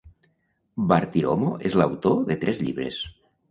Bartiromo 0.91 1.53
és 1.71 1.77
l'autor 1.81 2.19
de 2.33 2.41
tres 2.47 2.65
llibres. 2.67 3.01